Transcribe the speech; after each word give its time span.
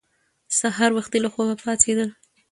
سهار 0.59 0.91
وختي 0.95 1.17
له 1.21 1.29
خوبه 1.33 1.55
پاڅېدل 1.63 2.09